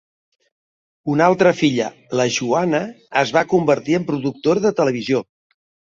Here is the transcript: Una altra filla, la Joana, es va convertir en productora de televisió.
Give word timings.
Una 1.15 1.27
altra 1.31 1.51
filla, 1.59 1.89
la 2.21 2.27
Joana, 2.37 2.81
es 3.25 3.35
va 3.39 3.47
convertir 3.53 3.99
en 3.99 4.11
productora 4.13 4.65
de 4.69 4.77
televisió. 4.81 5.27